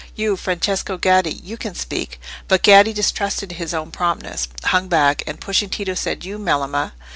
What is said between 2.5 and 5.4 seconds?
Gaddi, distrusting his own promptness, hung back, and